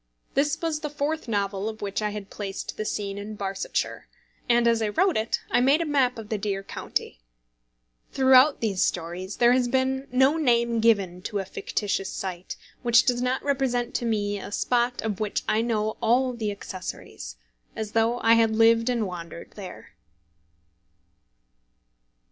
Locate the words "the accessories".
16.33-17.35